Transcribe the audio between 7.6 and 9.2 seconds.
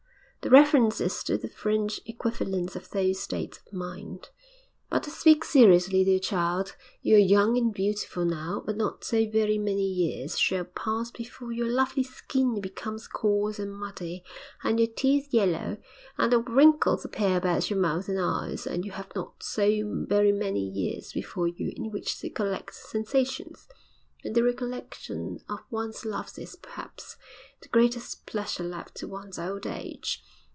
beautiful now, but not